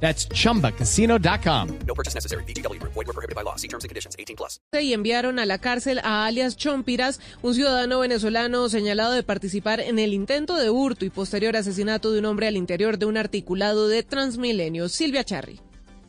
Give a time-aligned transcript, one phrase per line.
[0.00, 1.78] That's chumbacasino.com.
[1.86, 2.44] No purchase necessary.
[2.44, 2.80] BGW.
[2.82, 3.56] Void were prohibited by law.
[3.56, 4.14] See terms and conditions.
[4.18, 4.60] 18 plus.
[4.72, 9.98] y enviaron a la cárcel a alias Chompiras, un ciudadano venezolano señalado de participar en
[9.98, 13.88] el intento de hurto y posterior asesinato de un hombre al interior de un articulado
[13.88, 14.88] de Transmilenio.
[14.88, 15.60] Silvia Charri.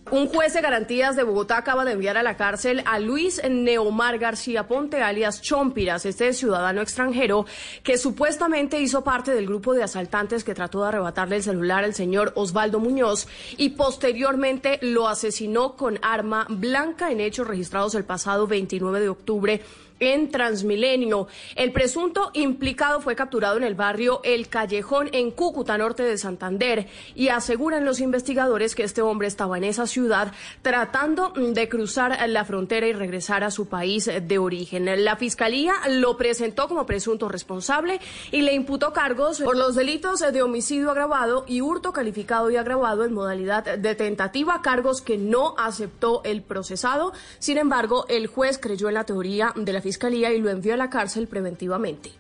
[0.10, 4.18] Un juez de garantías de Bogotá acaba de enviar a la cárcel a Luis Neomar
[4.20, 7.46] García Ponte, alias Chompiras, este ciudadano extranjero
[7.84, 11.94] que supuestamente hizo parte del grupo de asaltantes que trató de arrebatarle el celular al
[11.94, 18.48] señor Osvaldo Muñoz y posteriormente lo asesinó con arma blanca en hechos registrados el pasado
[18.48, 19.62] 29 de octubre
[20.00, 21.28] en Transmilenio.
[21.56, 26.88] El presunto implicado fue capturado en el barrio El Callejón en Cúcuta, norte de Santander,
[27.16, 30.32] y aseguran los investigadores que este hombre estaba en esa ciudad
[30.62, 35.04] tratando de cruzar la frontera y regresar a su país de origen.
[35.04, 38.00] La fiscalía lo presentó como presunto responsable
[38.32, 43.06] y le imputó cargos por los delitos de homicidio agravado y hurto calificado y agravado
[43.06, 47.14] en modalidad de tentativa, cargos que no aceptó el procesado.
[47.40, 50.78] Sin embargo, el juez creyó en la teoría de la fiscalía y lo envió a
[50.78, 52.12] la cárcel preventivamente.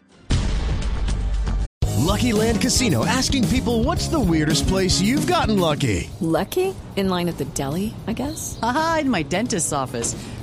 [1.98, 6.10] Lucky Land Casino asking people what's the weirdest place you've gotten lucky?
[6.22, 6.74] Lucky?
[6.96, 8.58] In line at the deli, I guess?
[8.62, 10.16] Aha, in my dentist's office.